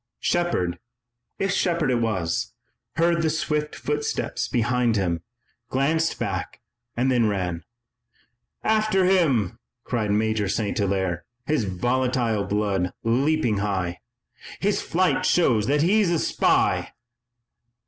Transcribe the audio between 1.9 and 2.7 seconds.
it was,